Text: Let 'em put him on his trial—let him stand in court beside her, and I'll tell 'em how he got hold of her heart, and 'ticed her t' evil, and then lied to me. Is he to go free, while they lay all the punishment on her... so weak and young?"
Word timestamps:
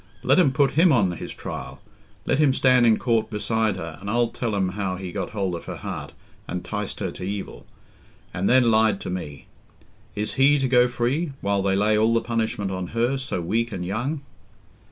Let 0.23 0.39
'em 0.39 0.51
put 0.51 0.71
him 0.71 0.91
on 0.91 1.11
his 1.11 1.31
trial—let 1.31 2.39
him 2.39 2.53
stand 2.53 2.87
in 2.87 2.97
court 2.97 3.29
beside 3.29 3.75
her, 3.75 3.99
and 4.01 4.09
I'll 4.09 4.29
tell 4.29 4.55
'em 4.55 4.69
how 4.69 4.95
he 4.95 5.11
got 5.11 5.29
hold 5.29 5.53
of 5.53 5.65
her 5.65 5.75
heart, 5.75 6.13
and 6.47 6.63
'ticed 6.65 7.01
her 7.01 7.11
t' 7.11 7.23
evil, 7.25 7.67
and 8.33 8.49
then 8.49 8.71
lied 8.71 8.99
to 9.01 9.11
me. 9.11 9.45
Is 10.15 10.33
he 10.41 10.57
to 10.57 10.67
go 10.67 10.87
free, 10.87 11.33
while 11.41 11.61
they 11.61 11.75
lay 11.75 11.95
all 11.99 12.15
the 12.15 12.21
punishment 12.21 12.71
on 12.71 12.87
her... 12.97 13.19
so 13.19 13.41
weak 13.41 13.71
and 13.71 13.85
young?" 13.85 14.21